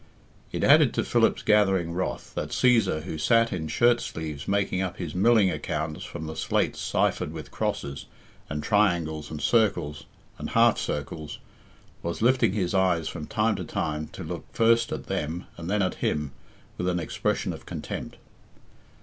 It 0.51 0.63
added 0.63 0.95
to 0.95 1.03
Philip's 1.03 1.43
gathering 1.43 1.93
wrath 1.93 2.33
that 2.33 2.49
Cæsar, 2.49 3.03
who 3.03 3.19
sat 3.19 3.53
in 3.53 3.67
shirt 3.67 4.01
sleeves 4.01 4.47
making 4.47 4.81
up 4.81 4.97
his 4.97 5.13
milling 5.13 5.51
accounts 5.51 6.03
from 6.03 6.35
slates 6.35 6.81
ciphered 6.81 7.31
with 7.31 7.51
crosses, 7.51 8.07
and 8.49 8.63
triangles, 8.63 9.29
and 9.29 9.39
circles, 9.39 10.05
and 10.39 10.49
half 10.49 10.79
circles, 10.79 11.37
was 12.01 12.23
lifting 12.23 12.53
his 12.53 12.73
eyes 12.73 13.09
from 13.09 13.27
time 13.27 13.53
to 13.57 13.63
time 13.63 14.07
to 14.13 14.23
look 14.23 14.45
first 14.51 14.91
at 14.91 15.05
them 15.05 15.45
and 15.55 15.69
then 15.69 15.83
at 15.83 15.93
him, 16.01 16.31
with 16.79 16.87
an 16.87 16.99
expression 16.99 17.53
of 17.53 17.67
contempt. 17.67 18.17